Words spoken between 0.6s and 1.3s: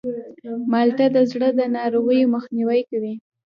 مالټه د